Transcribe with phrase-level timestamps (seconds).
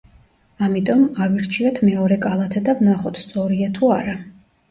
[0.67, 4.17] ამიტომ, ავირჩიოთ მეორე კალათა და ვნახოთ სწორია თუ არა.